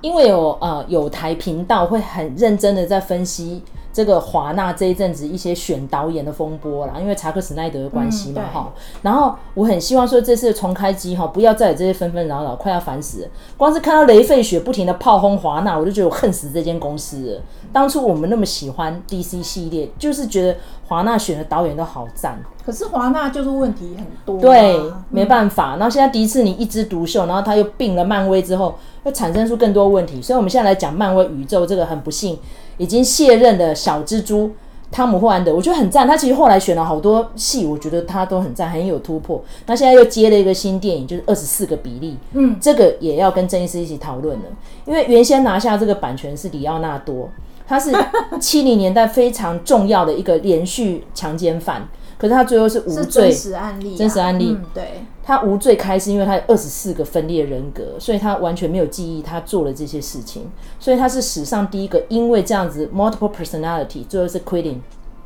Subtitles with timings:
[0.00, 3.62] 因为有呃有台频道会很认真的在分析。
[3.92, 8.82] 这个华纳这一阵子一些选导演的风波啦，因为查克史奈德的关系嘛，哈、嗯。
[9.02, 13.28] 然后我很希望说这次的重开机哈，不要再有这些纷纷扰扰，快要烦死了。
[13.56, 17.42] 光是看到雷费雪不停的炮轰华纳，我就觉得我恨死这间公司了。
[17.72, 20.56] 当初我们那么喜欢 DC 系列，就是觉得
[20.90, 22.36] 华纳选的导演都好赞。
[22.66, 24.76] 可是华纳就是问题很多，对，
[25.08, 25.76] 没办法。
[25.76, 30.20] 然后现在迪士尼一枝独秀，然后他又并了漫威之后，又产生出更多问题。
[30.20, 32.36] 所以我们现在来讲漫威宇宙这个很不幸。
[32.76, 34.50] 已经卸任的小蜘蛛
[34.90, 36.08] 汤姆·霍兰德，我觉得很赞。
[36.08, 39.40] 他其实后来选了好多戏，我觉得他都很赞，很有突破。
[39.66, 44.44] 那现在又接了一个新电影，就是二十四个比例，嗯，这个也要跟郑医师一起讨论了。
[44.86, 47.28] 因为原先拿下这个版权是里奥纳多，
[47.70, 47.92] 他是
[48.40, 51.88] 七零年代非常重要的一个连续强奸犯。
[52.18, 54.50] 可是他最后是无罪，真实案例，真实案例。
[54.50, 64.78] 嗯、对，他无罪开是因为他有二十四个分裂人格，所以他完全没有记忆，他做了这些事情，所以他是史上第一个因为这样子 multiple personality 最后是 quitting，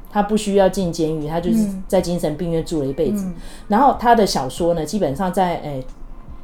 [0.08, 3.24] 他不需要进监狱，他就是在精神病院住了一辈子。
[3.24, 3.34] 嗯、
[3.66, 5.68] 然后他的小说呢，基本上在诶。
[5.80, 5.86] 欸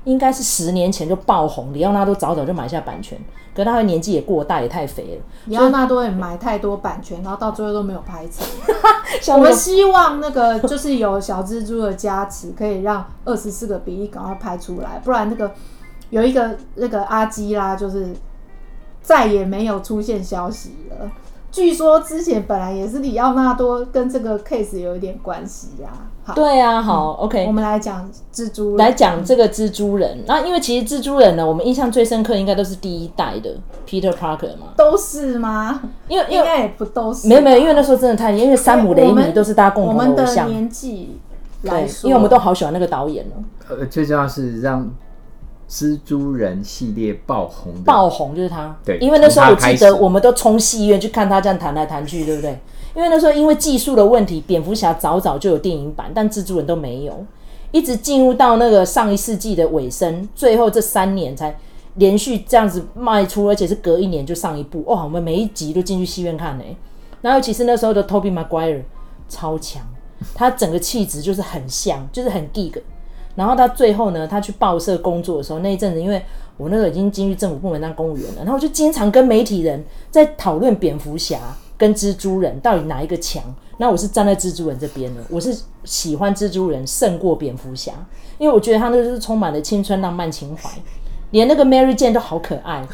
[0.05, 3.19] 应该是十年前就爆红，李奥纳多早早就买下版权，
[3.55, 5.23] 可是他的年纪也过大，也太肥了。
[5.45, 8.47] 李奥纳多也买太多版权，然后到最后都没有拍成。
[9.37, 15.53] 我们希望那个就是有小蜘蛛的加持，可以让二十四个比利赶快拍出来，不然那个
[16.09, 18.09] 有一个那个阿基拉就是
[19.03, 21.11] 再也没有出现消息了。
[21.53, 26.10] 据说之前本来也是李奥纳多跟这个 case 有一点关系啊。
[26.23, 30.19] 好对啊，好、嗯、OK，我们来讲蜘蛛人，来讲这个蜘蛛人。
[30.27, 33.51] 那因为其实蜘蛛人呢，我们印象最深刻应该都是第一代的
[33.89, 34.69] Peter Parker 嘛。
[34.77, 35.81] 都是吗？
[36.09, 37.27] 因为应该也不都是。
[37.29, 40.47] 没有没有，因为那时候真的太，因为山姆雷米都是大家共同的偶像。
[40.47, 41.19] 我们的年纪
[41.63, 43.37] 来说，因为我们都好喜欢那个导演了。
[43.69, 44.89] 呃，最重要是让。
[45.73, 48.77] 蜘蛛人系列爆红，爆红就是他。
[48.85, 52.59] 对，因为那时候我记得我们都冲戏院去看他这样弹来弹去，对不对？
[52.95, 57.25] 因为那时候因为技术的问题，蝙蝠侠早早就有电影版，但蜘蛛人都没有，
[57.71, 61.57] 一直进入到那个上一世纪的尾声，最后这三年才
[61.95, 64.83] 连续这样子卖出，而且是隔一年就上一部。
[64.85, 66.65] 哇，我们每一集都进去戏院看呢。
[67.21, 68.83] 然后其实那时候的 Tobey Maguire
[69.29, 69.83] 超强，
[70.35, 72.81] 他整个气质就是很像，就是很 geek。
[73.37, 76.21] 然后他最后呢，他去报社工作的时候，那一阵子，因为
[76.57, 81.39] 我那个已经进入政府部门当公务员了，然后我就经常跟媒体人在讨论蝙蝠侠
[81.81, 83.43] 跟蜘蛛人到底哪一个强。
[83.79, 87.93] 那我是站在蜘蛛人这边的，我是喜欢蜘蛛人胜过蝙蝠侠，
[88.37, 90.69] 因为我觉得他那个是充满了青春浪漫情怀，
[91.31, 92.87] 连那个 Mary Jane 都好可爱。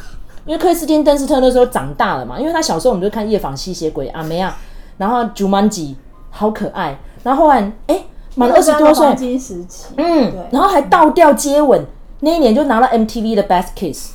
[0.45, 4.55] 因为克里斯汀邓斯特那时候长大了嘛，因为他小时候我们就看夜访吸血鬼阿梅亚，
[4.97, 5.95] 然后 Jumanji
[6.29, 7.95] 好可爱，然后后来哎。
[7.95, 8.03] 欸
[8.39, 11.83] 满二十多岁，黄金时期，嗯，对然后还倒吊接吻，
[12.19, 14.11] 那一年就拿了 MTV 的 Best Kiss，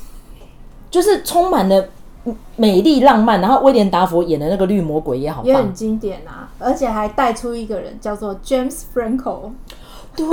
[0.89, 1.89] 就是充满了
[2.55, 3.41] 美丽浪漫。
[3.41, 9.51] 然后威廉达佛演的那个绿魔鬼也好棒，也很经典啊，而且还带出一个人叫做 James Franco。
[10.15, 10.27] 对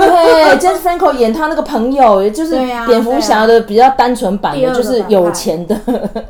[0.59, 2.51] ，James Franco 演他那个朋友，也就是
[2.85, 5.75] 蝙蝠侠的比较单纯版的，就是有钱的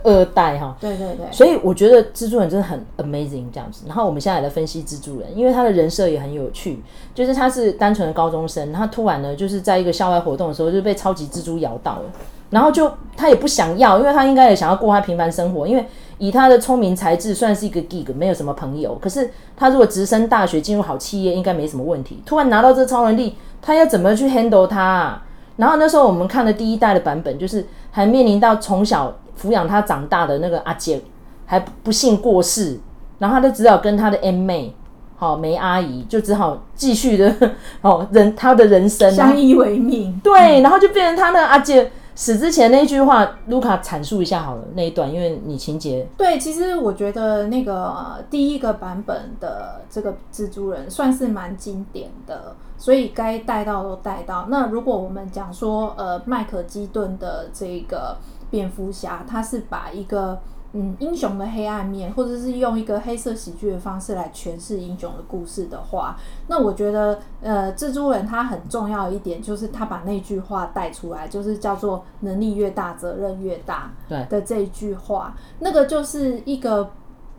[0.04, 0.74] 二代哈。
[0.80, 1.26] 对对对。
[1.32, 3.84] 所以我觉得蜘蛛人真的很 amazing 这样子。
[3.86, 6.82] 然后我们现在来分析蜘蛛人，因为他的人设也很有趣，
[7.14, 12.04] 就是他是单纯的高中生，他突然呢就是在一个校外活动的时候就被超级蜘蛛咬到了，
[12.52, 15.84] 然后就他也不想要，因为他应该也想要过他平凡生活，因为。
[16.22, 18.96] 以他的聪明才智，算是一个 geek，没有什么朋友。
[19.02, 22.22] 可是他如果直升大学，进入好企业，应该没什么问题。
[22.28, 25.24] 突然拿到这超能力，他要怎么去 handle 他啊？
[25.58, 31.02] 然后那时候我们看的第一代的版本，就是还面临到从小抚养他长大的那个阿姐
[31.48, 32.80] 还不幸过世，
[33.18, 34.76] 然后他就只好跟他的 M 妹，
[35.16, 37.36] 好梅阿姨，就只好继续的
[37.82, 40.22] 哦人他的人生相依为命。
[40.24, 41.92] 对，然后就变成他那个阿姐。
[42.14, 46.08] 死之前那句话，卢卡阐述一下好了那一段，因为你情节。
[46.18, 54.48] 对，其实我觉得那个、第一个版本的这个蜘蛛人算是蛮经典的，所以该带到都带到。
[54.50, 58.18] 那如果我们讲说，呃，麦可基顿的这个
[58.50, 60.40] 蝙蝠侠，他是把一个。
[60.74, 66.16] 嗯，英雄的黑暗面，或者是用一个黑色喜剧的方式来诠释英雄的故事的话，
[66.48, 73.92] 那我觉得，呃，蜘蛛人他很重要一点就是他把那句话带出来，就是叫做“能力越大，责任越大”
[74.30, 76.92] 的这一句话，那个就是一个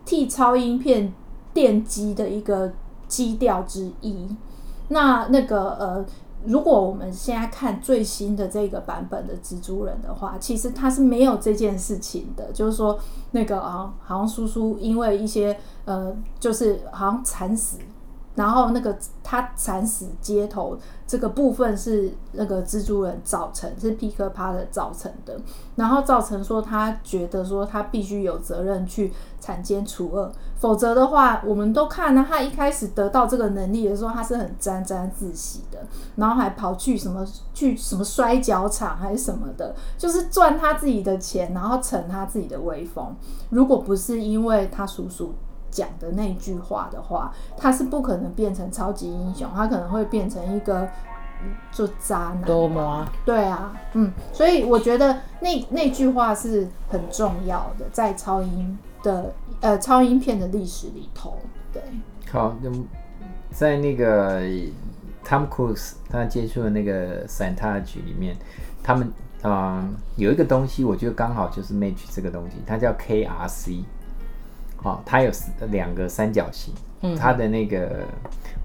[0.05, 1.11] 替超英片
[1.55, 2.71] 奠基的一个
[3.07, 4.35] 基调之一。
[4.89, 6.05] 那那个呃。
[6.45, 12.99] 如果我们现在看最新的这个版本的蜘蛛人的话，其实他是没有这件事情的，就是说
[13.31, 17.77] 那个啊，好像叔叔因为一些呃，就是好像惨死，
[18.35, 25.39] 然后那个他惨死街头这个部分是那个蜘蛛人造成，是皮克帕的造成的，
[25.75, 35.77] 然后造成说他觉得说他必须有责任去铲奸除恶，否则的话，我们都看呢，他一开始得到这个能力的时候，他是很沾沾自喜的，
[36.15, 43.15] 然后还跑去什么去什么摔跤场还是什么的，就是赚他自己的钱，然后逞他自己的威风。
[43.49, 45.35] 如果不是因为他叔叔。
[45.73, 50.87] 讲的那句话的话，他是不可能变成超级英雄，他可能会变成一个
[51.71, 52.43] 就渣男。
[52.43, 53.05] 多么？
[53.25, 61.37] 对啊，嗯，所以我觉得那那句话是很重要的，在超英的呃超英片的历史里头。
[61.73, 61.81] 对，
[62.31, 62.71] 好，那
[63.51, 64.41] 在那个
[65.25, 68.37] Tom Cruise 他接触的那个 Scientology 里面，
[68.83, 69.07] 他们
[69.41, 73.83] 啊、呃、有一个东西，我觉得刚好就是 match 这个东西，它叫 KRC。
[74.83, 75.31] 哦，它有
[75.71, 78.05] 两个三角形，嗯它的那个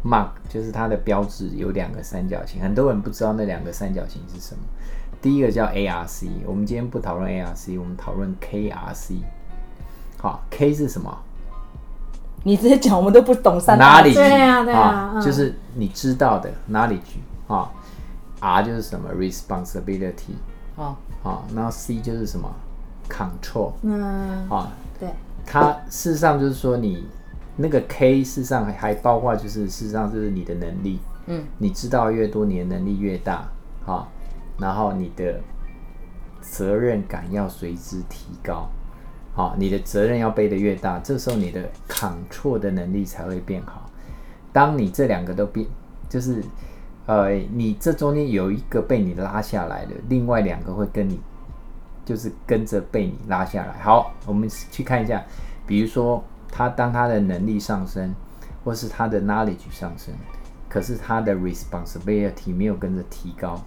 [0.04, 4.60] mark 就是它的标志有两个三角形，很多人不知道那两个三角形是什么。
[5.20, 9.16] 第一个叫 ARC，我们今天不讨论 ARC，我们讨论 KRC。
[10.16, 11.16] 好，K 是什么？
[12.44, 14.14] 你直接讲，我们都不懂三哪里？
[14.14, 17.18] 对啊，对啊，嗯、就是你知道的 knowledge
[17.48, 17.70] 啊。
[18.40, 20.36] R 就是什么？responsibility。
[20.76, 20.94] 哦，
[21.24, 22.48] 好，然后 C 就是什么
[23.08, 23.72] ？control。
[23.82, 24.88] 嗯，啊，对。
[25.50, 27.06] 它事实上就是说，你
[27.56, 33.48] 那个 K 事实上还包括就是事实上就是你的能力，嗯，你知道越多，你的能力越大，
[33.82, 34.12] 好，
[34.58, 35.40] 然后你的
[36.42, 38.68] 责任感要随之提高，
[39.32, 43.90] 好，你的责任要背得越大，这时候你的 control 的能力才会变好。
[44.52, 45.66] 当你这两个都变，
[46.10, 46.44] 就是
[47.06, 51.18] 呃，你这中间有一个被你拉下来的，另外两个会跟你。
[52.08, 53.82] 就是跟着被你拉下来。
[53.82, 55.22] 好，我们去看一下，
[55.66, 58.14] 比如说他当他的能力上升，
[58.64, 60.14] 或是他的 knowledge 上升，
[60.70, 63.60] 可是他的 responsibility 没有跟着提高。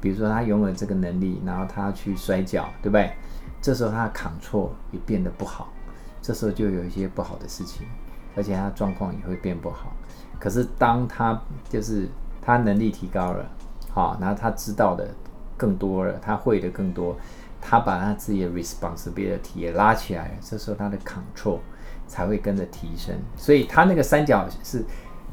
[0.00, 3.12] 比如说他拥有这个能力，然后他去摔跤，对不对？
[3.62, 5.68] 这时候他的 control 也变得不好，
[6.20, 7.86] 这时候就有一些不好的事情，
[8.34, 9.92] 而且他状况也会变不好。
[10.40, 12.08] 可是当他就是
[12.42, 13.46] 他能力提高了，
[13.92, 15.06] 好，然后他知道的
[15.56, 17.16] 更多了，他会的更多。
[17.60, 21.58] 他把他自己的 responsibility 也拉起来，这时候他的 control
[22.06, 23.14] 才会跟着提升。
[23.36, 24.84] 所以他那个三角是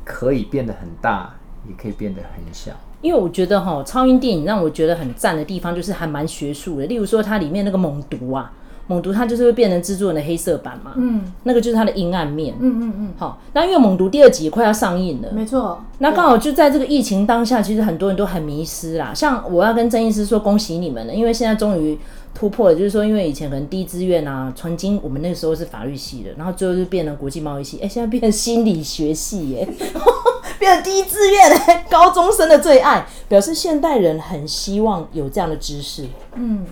[0.03, 1.33] 可以变得很大，
[1.68, 2.71] 也可以变得很小。
[3.01, 6.85] 因为我觉得哈，超英电影让我觉得很赞的地方就是还蛮学术的。
[6.88, 8.51] 例如说，它里面那个猛毒啊。
[8.89, 13.13] 猛毒它就是会变成蜘蛛人的黑色版嘛，嗯，那个就是它的阴暗面，嗯嗯嗯。
[13.18, 15.83] 好，那因为猛毒第二集也快要上映了，没错。
[15.97, 19.13] 那刚好就在这个疫情当下，其实很多人都很迷失啦。
[19.13, 22.00] 像我要跟郑医师说恭喜你们了，因为现在终于
[22.33, 29.68] 突破了，就是说因为以前可能第一志愿啊，曾经我们那个时候是法律系的，然后最后就变成国际贸易系，哎、欸，现在变成心理学系耶，
[30.59, 36.06] 变成第一志愿，高中生的最爱，表示现代人很希望有这样的知识。
[36.35, 36.65] 嗯，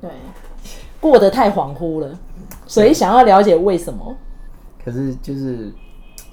[0.00, 0.10] 对。
[1.00, 2.18] 过得太恍惚了，
[2.66, 4.14] 所以想要了解为什么。
[4.84, 5.72] 可是就是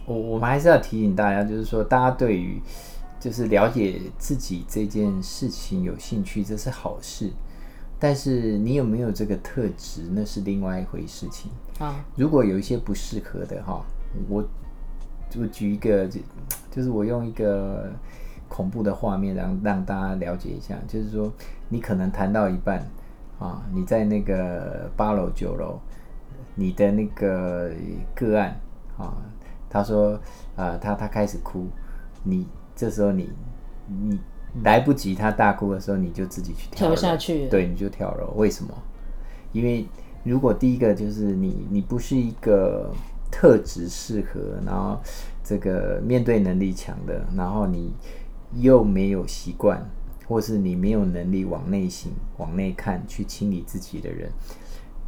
[0.06, 2.62] 我我们还是要提醒大家，就是说大家对于
[3.18, 7.31] 就是了解自己这件事情有兴趣，这是好事。
[7.99, 12.03] 但是你有没有这个特质，那是另外一回事情啊。
[12.15, 13.83] 如果有一些不适合的哈，
[14.30, 14.44] 我
[15.39, 16.19] 我举一个，就
[16.71, 17.92] 就是我用一个
[18.47, 21.31] 恐怖的画面让让大家了解一下，就是说
[21.69, 22.85] 你可能谈到一半。
[23.39, 25.80] 啊，你在那个八楼九楼，
[26.56, 27.71] 你的那个
[28.16, 28.59] 个案
[28.97, 29.16] 啊，
[29.69, 30.19] 他说
[30.56, 31.68] 啊，他他开始哭，
[32.23, 33.30] 你这时候你
[33.87, 34.19] 你
[34.64, 38.33] 来不及他大哭的时候，你就自己去跳，跳下去，对，你就跳楼。
[38.35, 38.73] 为什么？
[39.52, 39.85] 因为
[40.23, 42.92] 如果第一个就是你你不是一个
[43.31, 44.99] 特质适合，然后
[45.44, 47.94] 这个面对能力强的，然后你
[48.56, 49.83] 又没有习惯。
[50.30, 54.30] 或是你没有能力往内心、往内看、去清理自己的人，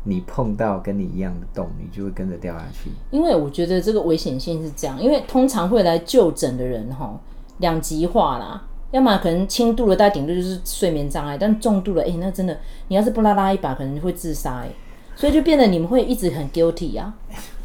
[0.06, 2.89] 你碰到跟你一样的洞，你就会跟着掉下去。
[3.12, 7.20] 因为我觉得这个危险性是这样，因为通常会来就诊的人哈，
[7.58, 14.69] 两极化啦，要么可能轻度的，大概顶多就是睡眠障碍，但重度的，哎、欸，那真的，你要是不拉拉一把，可能会自杀，哎，
[15.15, 17.13] 所以就变得你们会一直很 guilty 啊。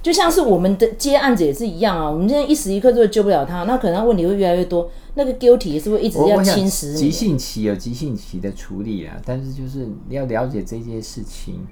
[0.03, 6.97] 就像是我们的接案子也是一样啊，我们现在一时一刻都救不了他，那可能问题会越来越多，那个 guilty 也是会一直要侵蚀你。
[6.97, 11.67] 急性期有急性期的处理啊，但是就是你要了解这件事情，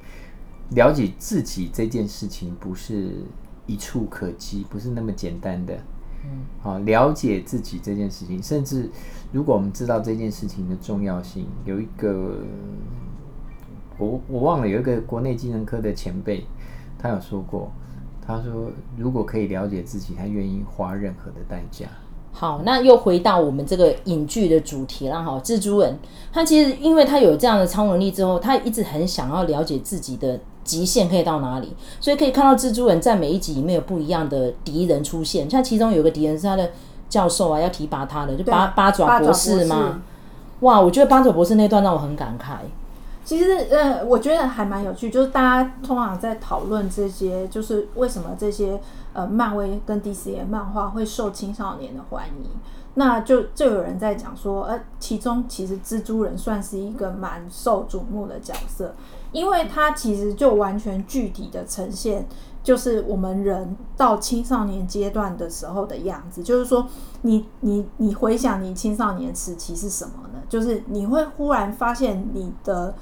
[0.70, 3.10] 了解自己这件事情不是
[3.66, 5.78] 一触可及，不是那么简单的。
[6.24, 6.30] 嗯，
[6.62, 8.88] 好，了解自己这件事情，甚至
[9.32, 12.38] 如果我们知道这件事情的重要性，有一个
[13.98, 16.44] 我我忘了有一个国内精神科的前辈，
[16.98, 17.70] 他有说过。
[18.24, 21.86] 他说如果可以了解自己，他愿意花任何的代价。
[22.30, 25.40] 好，那又回到我们这个影剧的主题了哈。
[25.44, 25.98] 蜘蛛人
[26.32, 35.48] 他其实因为他有这样的超能力之后，他一直很想要了解自己的极限可以到哪里，所以可以看到蜘蛛人在每一集里面有不一样的敌人出现。
[35.50, 36.70] 像其中有个敌人是他的
[37.08, 40.02] 教授啊，要提拔他的，就八八爪博士嘛。
[40.60, 42.54] 哇，我觉得八爪博士那段让我很感慨。
[43.24, 48.80] 其实，呃，我觉得还蛮有趣，就是大家通常在讨论这些，就是为什么这些
[49.12, 52.50] 呃漫威跟 DC 的漫画会受青少年的欢迎，
[52.94, 58.92] 那就就有人在讲说，呃，其中其实蜘蛛人算是一个蛮受瞩目的角色，
[59.30, 62.26] 因为他其实就完全具体的呈现，
[62.64, 66.88] 就是我们人到青少年阶段的时候的样子，就是说，
[67.20, 70.40] 你你你回想你青少年时期是什么呢？
[70.48, 72.92] 就是你会忽然发现你的。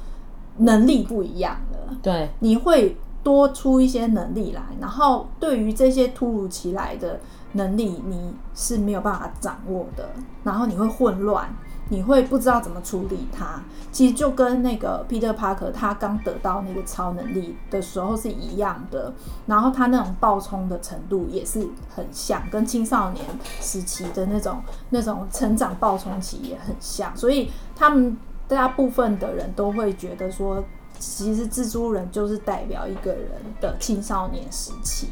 [0.61, 7.21] 能力不一样了，对，你会多出一些能力来，然后对于这些突如其来的
[7.53, 10.09] 能力，你是没有办法掌握的，
[10.45, 11.49] 然后你会混乱，
[11.89, 13.63] 你会不知道怎么处理它。
[13.93, 19.13] 其实就跟那个 Peter Parker 他刚得到那个超能力的时候是一样的，
[19.47, 23.25] 然后他那种暴冲的程度也是很像，跟青少年
[23.61, 28.17] 时期的那种那种成长暴冲期也很像，所以他们。
[28.51, 30.63] 大部分的人都会觉得说，
[30.99, 33.31] 其实蜘蛛人就是代表一个人
[33.61, 35.07] 的青少年时期。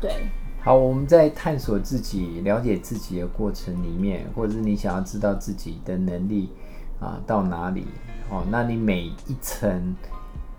[0.00, 0.28] 对，
[0.62, 6.50] 好，我们在探索自己、了解自己的过程里面，或者是你想要知道自己的能力
[7.00, 7.86] 啊到哪里
[8.30, 9.94] 哦，那你每一层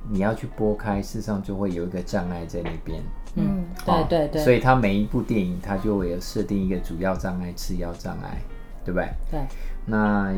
[0.09, 3.01] 你要去拨开，事实上就会有一个障碍在那边。
[3.35, 4.43] 嗯，对对对。
[4.43, 8.41] 所以他每一部电影，他就会有设定一个主要障碍、次要障碍，
[8.83, 9.09] 对不对？
[9.31, 9.39] 对。
[9.85, 10.33] 那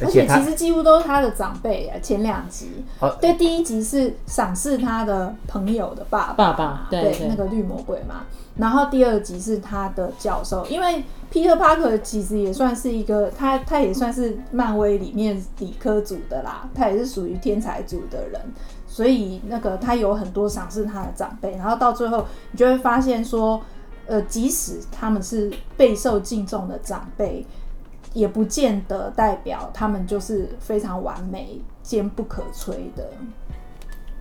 [0.00, 8.24] 而且其实几乎都是他的长辈啊，前两集，哦，对，第一集是赏识他的朋友的爸爸，爸爸，对，对，那个绿魔鬼嘛。
[8.56, 18.40] 然后第二集是他的教授，因为 Peter Parker 其实也算是一个，他他也算是漫威里面理科组的啦，他也是属于天才组的人，
[18.88, 21.52] 所以那个他有很多赏识他的长辈。
[21.52, 23.60] 然后到最后，你就会发现说，
[24.06, 27.46] 呃，即使他们是备受敬重的长辈。
[28.14, 33.06] 也不见得代表他们就是非常完美坚不可摧的。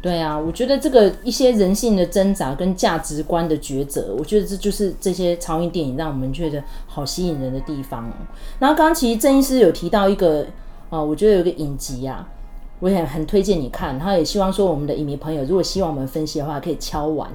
[0.02, 8.12] 对啊，我觉得这个一些人性的挣扎跟价值观的抉择，我觉得这就是这些超英电影让我们觉得好吸引人的地方。
[8.60, 10.46] 然后刚刚其实郑医师有提到一个
[10.90, 12.28] 啊，我觉得有个影集啊，
[12.82, 13.98] 我也很推荐你看。
[13.98, 17.32] 他也希望说我们的影迷朋友如果希望我们分析的话，可以敲完，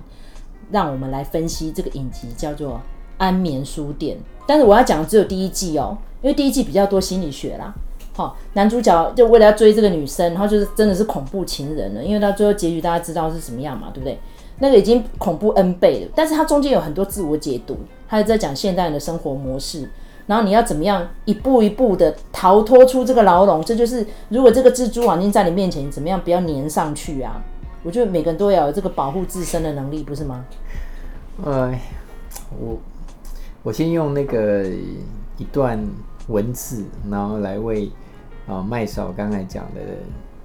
[0.71, 2.75] 让我们来分析这个影集，叫做
[3.17, 4.17] 《安眠书店》。
[4.47, 5.97] 但是我要讲的只有第一季哦。
[6.21, 7.73] 因为第一季比较多心理学啦，
[8.15, 14.19] 好，男主角就为了要追这个女生，然后就是真的是恐怖情人了，因为到最后结局大家知道是什么样嘛，对不对？
[14.59, 17.77] 那个已经恐怖 N 倍了，但是它中间有很多自我解读，
[18.09, 19.89] 他也在讲现代人的生活模式，
[20.27, 27.41] 然后你要怎么样一步一步的逃脱出这个牢笼，这就是如果这个蜘蛛网已经在你面前，怎么样不要粘上去啊？
[27.85, 30.45] 我觉得每个人都要有这个保护自身的能力，不是吗？
[31.45, 31.73] 呃，
[32.61, 32.77] 我
[33.63, 34.65] 我先用那个。
[35.39, 35.83] 一段
[36.27, 37.91] 文字，然后来为
[38.47, 39.81] 啊麦嫂刚才讲的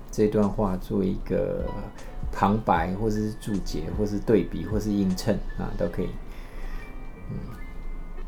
[0.10, 1.66] 这段话做一个
[2.32, 6.10] 旁白，或者是注解，或是对比，或是映衬啊，都可以。
[7.30, 7.38] 嗯，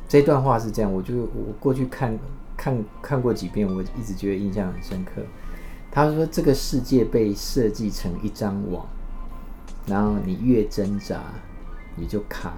[0.07, 2.17] 这段话是这样，我就我过去看
[2.57, 5.21] 看看过几遍，我一直觉得印象很深刻。
[5.91, 8.85] 他说：“这个世界被设计成一张网，
[9.85, 11.21] 然后你越挣扎，
[11.95, 12.53] 你就卡。”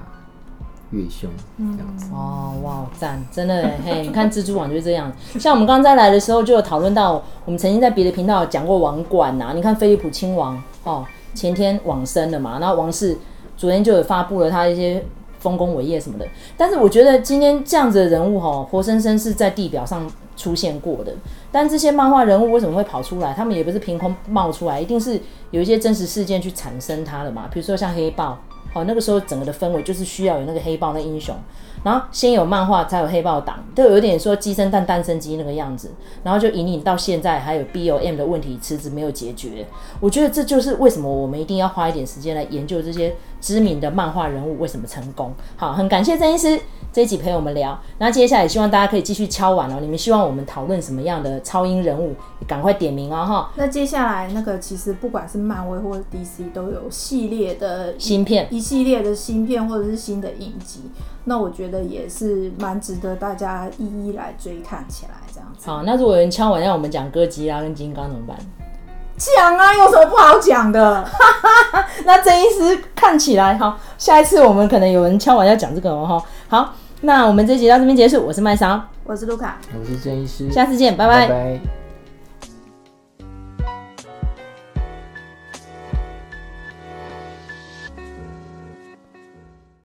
[0.91, 4.03] 越凶，这样子哦，哇，赞，真的嘿！
[4.07, 5.11] 你看蜘蛛网就是这样。
[5.37, 9.51] 像我们刚才来的时候，就有讨论到，我们曾经在别的频道讲过网管呐。
[9.53, 13.17] 你看菲利普亲王哦，前天往生了嘛，然后王室
[13.57, 15.03] 昨天就有发布了他一些
[15.39, 16.25] 丰功伟业什么的。
[16.55, 21.13] 但是我觉得今天这样子的人物哈，活生生是在地表上出现过的。
[21.51, 23.33] 但这些漫画人物为什么会跑出来？
[23.33, 25.19] 他们也不是凭空冒出来，一定是
[25.51, 27.49] 有一些真实事件去产生他的嘛。
[27.51, 28.37] 比如说像黑豹。
[28.73, 31.35] 好，那个时候整个的氛围就是需要有那个黑豹那英雄，
[31.83, 35.91] 然后先有漫画才有黑豹党，都有点说鸡生蛋蛋生鸡那个样子，
[36.23, 39.65] 然后就引领到现在还有 BOM 的问题迟迟没有解决。
[39.99, 45.33] 我觉得这就是为什么我们一定要花一点时间来研究这些知名的漫画人物为什么成功。
[45.55, 46.59] 好，很感谢曾医师。
[46.97, 49.77] 这一集陪我们聊，那接下来希望大家可以继续敲碗哦。
[49.79, 52.15] 你们希望我们讨论什么样的超英人物，
[52.47, 53.51] 赶快点名哦哈。
[53.53, 60.89] 那接下来那个其实不管是漫威或者 DC 都有系列的芯片，一系列的芯片或者是新的影集，
[61.25, 65.69] 那我觉得也是蛮值得大家一一来追看起来这样子。
[65.69, 68.35] 好，那如果有人敲碗让我们讲哥吉拉跟金刚怎么办？
[69.17, 71.07] 讲啊，有什么不好讲的？
[72.05, 76.23] 那郑医师看起来哈下一次我们可能有人敲完要讲这个哦哈。
[76.49, 78.25] 好，那我们这集到这边结束。
[78.25, 81.27] 我是麦桑，我是卢卡，我是郑医师，下次见，拜拜。
[81.27, 81.86] 拜拜。